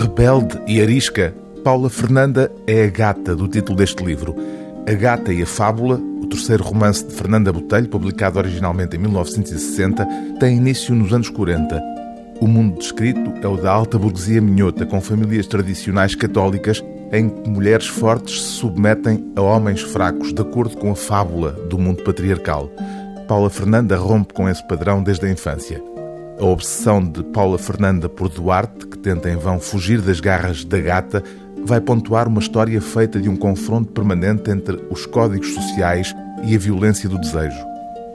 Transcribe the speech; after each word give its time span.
Rebelde 0.00 0.58
e 0.66 0.80
arisca, 0.80 1.34
Paula 1.62 1.90
Fernanda 1.90 2.50
é 2.66 2.84
a 2.84 2.86
gata 2.86 3.36
do 3.36 3.46
título 3.46 3.76
deste 3.76 4.02
livro. 4.02 4.34
A 4.88 4.94
Gata 4.94 5.30
e 5.30 5.42
a 5.42 5.46
Fábula, 5.46 5.96
o 5.96 6.26
terceiro 6.26 6.64
romance 6.64 7.06
de 7.06 7.12
Fernanda 7.12 7.52
Botelho, 7.52 7.86
publicado 7.86 8.38
originalmente 8.38 8.96
em 8.96 8.98
1960, 8.98 10.08
tem 10.40 10.56
início 10.56 10.94
nos 10.94 11.12
anos 11.12 11.28
40. 11.28 11.78
O 12.40 12.46
mundo 12.46 12.78
descrito 12.78 13.30
é 13.42 13.46
o 13.46 13.58
da 13.58 13.70
alta 13.70 13.98
burguesia 13.98 14.40
minhota, 14.40 14.86
com 14.86 15.02
famílias 15.02 15.46
tradicionais 15.46 16.14
católicas 16.14 16.82
em 17.12 17.28
que 17.28 17.50
mulheres 17.50 17.86
fortes 17.86 18.40
se 18.40 18.52
submetem 18.52 19.30
a 19.36 19.42
homens 19.42 19.82
fracos, 19.82 20.32
de 20.32 20.40
acordo 20.40 20.78
com 20.78 20.92
a 20.92 20.96
fábula 20.96 21.52
do 21.68 21.78
mundo 21.78 22.02
patriarcal. 22.02 22.70
Paula 23.28 23.50
Fernanda 23.50 23.98
rompe 23.98 24.32
com 24.32 24.48
esse 24.48 24.66
padrão 24.66 25.02
desde 25.02 25.26
a 25.26 25.30
infância. 25.30 25.89
A 26.40 26.44
obsessão 26.46 27.04
de 27.04 27.22
Paula 27.22 27.58
Fernanda 27.58 28.08
por 28.08 28.30
Duarte, 28.30 28.86
que 28.86 28.96
tenta 28.96 29.28
em 29.28 29.36
vão 29.36 29.60
fugir 29.60 30.00
das 30.00 30.20
garras 30.20 30.64
da 30.64 30.80
gata, 30.80 31.22
vai 31.66 31.82
pontuar 31.82 32.26
uma 32.26 32.40
história 32.40 32.80
feita 32.80 33.20
de 33.20 33.28
um 33.28 33.36
confronto 33.36 33.92
permanente 33.92 34.50
entre 34.50 34.82
os 34.88 35.04
códigos 35.04 35.52
sociais 35.52 36.16
e 36.42 36.54
a 36.54 36.58
violência 36.58 37.10
do 37.10 37.20
desejo. 37.20 37.58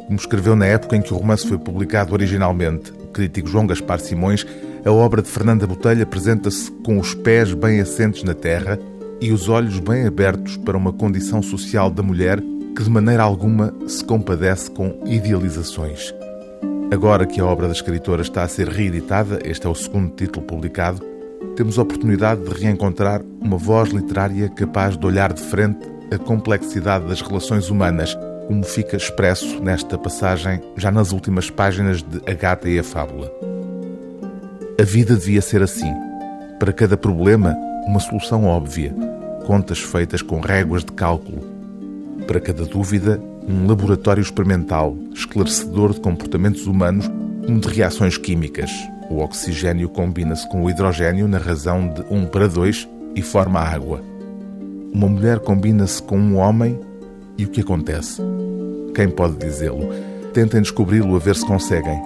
Como 0.07 0.17
escreveu 0.17 0.55
na 0.55 0.65
época 0.65 0.95
em 0.95 1.03
que 1.03 1.13
o 1.13 1.17
romance 1.17 1.47
foi 1.47 1.59
publicado 1.59 2.13
originalmente 2.13 2.91
o 2.91 3.07
crítico 3.09 3.47
João 3.47 3.67
Gaspar 3.67 3.99
Simões, 3.99 4.43
a 4.83 4.91
obra 4.91 5.21
de 5.21 5.29
Fernanda 5.29 5.67
Botelho 5.67 6.01
apresenta-se 6.01 6.71
com 6.83 6.97
os 6.97 7.13
pés 7.13 7.53
bem 7.53 7.79
assentes 7.79 8.23
na 8.23 8.33
terra 8.33 8.79
e 9.21 9.31
os 9.31 9.49
olhos 9.49 9.79
bem 9.79 10.07
abertos 10.07 10.57
para 10.57 10.75
uma 10.75 10.91
condição 10.91 11.43
social 11.43 11.91
da 11.91 12.01
mulher 12.01 12.41
que 12.75 12.83
de 12.83 12.89
maneira 12.89 13.21
alguma 13.21 13.71
se 13.87 14.03
compadece 14.03 14.71
com 14.71 14.99
idealizações. 15.05 16.11
Agora 16.91 17.25
que 17.25 17.41
a 17.41 17.45
obra 17.45 17.67
da 17.67 17.73
escritora 17.73 18.21
está 18.21 18.43
a 18.43 18.47
ser 18.47 18.69
reeditada, 18.69 19.39
este 19.43 19.65
é 19.65 19.69
o 19.69 19.75
segundo 19.75 20.13
título 20.15 20.45
publicado, 20.45 21.01
temos 21.55 21.79
a 21.79 21.81
oportunidade 21.81 22.41
de 22.43 22.53
reencontrar 22.53 23.21
uma 23.41 23.57
voz 23.57 23.89
literária 23.89 24.49
capaz 24.49 24.95
de 24.95 25.05
olhar 25.05 25.33
de 25.33 25.41
frente 25.41 25.79
a 26.13 26.17
complexidade 26.17 27.07
das 27.07 27.21
relações 27.21 27.69
humanas, 27.69 28.15
como 28.47 28.63
fica 28.63 28.95
expresso 28.95 29.59
nesta 29.61 29.97
passagem, 29.97 30.61
já 30.77 30.91
nas 30.91 31.11
últimas 31.11 31.49
páginas 31.49 32.03
de 32.03 32.21
A 32.29 32.33
Gata 32.33 32.69
e 32.69 32.77
a 32.77 32.83
Fábula. 32.83 33.31
A 34.79 34.83
vida 34.83 35.15
devia 35.15 35.41
ser 35.41 35.63
assim. 35.63 35.91
Para 36.59 36.71
cada 36.71 36.95
problema, 36.95 37.55
uma 37.87 37.99
solução 37.99 38.45
óbvia, 38.45 38.93
contas 39.45 39.79
feitas 39.79 40.21
com 40.21 40.39
réguas 40.39 40.85
de 40.85 40.91
cálculo. 40.91 41.41
Para 42.27 42.39
cada 42.39 42.65
dúvida, 42.65 43.19
um 43.47 43.67
laboratório 43.67 44.21
experimental, 44.21 44.97
esclarecedor 45.13 45.93
de 45.93 45.99
comportamentos 45.99 46.65
humanos 46.65 47.09
como 47.45 47.59
de 47.59 47.67
reações 47.67 48.17
químicas. 48.17 48.71
O 49.09 49.19
oxigênio 49.19 49.87
combina-se 49.87 50.49
com 50.49 50.63
o 50.63 50.69
hidrogênio 50.69 51.27
na 51.27 51.37
razão 51.37 51.87
de 51.87 52.01
1 52.09 52.25
para 52.27 52.47
2 52.47 52.89
e 53.15 53.21
forma 53.21 53.59
água. 53.59 54.01
Uma 54.91 55.07
mulher 55.07 55.39
combina-se 55.39 56.01
com 56.01 56.17
um 56.17 56.37
homem 56.37 56.79
e 57.37 57.45
o 57.45 57.49
que 57.49 57.61
acontece? 57.61 58.21
Quem 58.95 59.09
pode 59.09 59.35
dizê-lo? 59.37 59.89
Tentem 60.33 60.61
descobri-lo 60.61 61.15
a 61.15 61.19
ver 61.19 61.35
se 61.35 61.45
conseguem. 61.45 62.01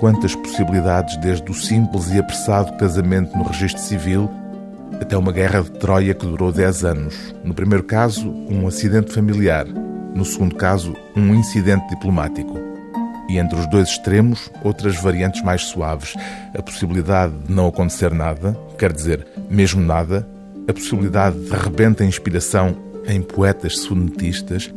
Quantas 0.00 0.34
possibilidades, 0.34 1.16
desde 1.18 1.50
o 1.50 1.54
simples 1.54 2.10
e 2.10 2.18
apressado 2.18 2.76
casamento 2.78 3.36
no 3.36 3.44
registro 3.44 3.82
civil 3.82 4.28
até 5.00 5.16
uma 5.16 5.32
guerra 5.32 5.62
de 5.62 5.70
Troia 5.72 6.14
que 6.14 6.26
durou 6.26 6.50
10 6.50 6.84
anos. 6.84 7.34
No 7.44 7.54
primeiro 7.54 7.84
caso, 7.84 8.28
um 8.48 8.66
acidente 8.66 9.12
familiar. 9.12 9.66
No 10.14 10.24
segundo 10.24 10.54
caso, 10.54 10.94
um 11.14 11.34
incidente 11.34 11.88
diplomático. 11.88 12.58
E 13.28 13.38
entre 13.38 13.58
os 13.58 13.66
dois 13.66 13.88
extremos, 13.88 14.50
outras 14.64 14.96
variantes 14.96 15.42
mais 15.42 15.62
suaves. 15.62 16.14
A 16.56 16.62
possibilidade 16.62 17.34
de 17.46 17.52
não 17.52 17.68
acontecer 17.68 18.12
nada, 18.12 18.58
quer 18.78 18.92
dizer, 18.92 19.26
mesmo 19.50 19.82
nada. 19.82 20.26
A 20.66 20.72
possibilidade 20.72 21.38
de 21.38 21.50
rebenta 21.50 22.04
inspiração 22.04 22.74
em 23.06 23.20
poetas 23.20 23.78
sonetistas. 23.80 24.72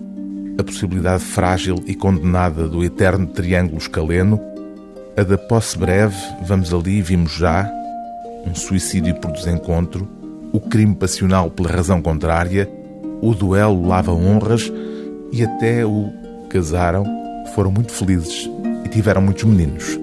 A 0.60 0.64
possibilidade 0.64 1.24
frágil 1.24 1.76
e 1.88 1.96
condenada 1.96 2.68
do 2.68 2.84
eterno 2.84 3.28
triângulo 3.28 3.78
escaleno. 3.78 4.40
A 5.16 5.24
da 5.24 5.38
posse 5.38 5.78
breve, 5.78 6.18
vamos 6.44 6.74
ali, 6.74 7.02
vimos 7.02 7.32
já. 7.32 7.72
Um 8.46 8.54
suicídio 8.54 9.16
por 9.16 9.32
desencontro. 9.32 10.08
O 10.52 10.60
crime 10.60 10.94
passional 10.94 11.50
pela 11.50 11.70
razão 11.70 12.02
contrária. 12.02 12.70
O 13.22 13.34
duelo 13.34 13.88
lava 13.88 14.12
honras 14.12 14.72
e 15.32 15.44
até 15.44 15.86
o 15.86 16.12
casaram, 16.50 17.06
foram 17.56 17.72
muito 17.72 17.92
felizes 17.92 18.50
e 18.86 18.90
tiveram 18.90 19.22
muitos 19.22 19.44
meninos. 19.44 19.98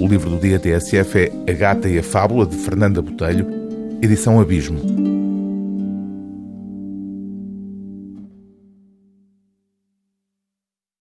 O 0.00 0.06
livro 0.06 0.30
do 0.30 0.38
dia 0.38 0.58
TSF 0.58 1.18
é 1.18 1.50
A 1.50 1.52
Gata 1.52 1.88
e 1.88 1.98
a 1.98 2.02
Fábula, 2.02 2.46
de 2.46 2.56
Fernanda 2.56 3.02
Botelho, 3.02 3.46
edição 4.00 4.40
Abismo. 4.40 5.07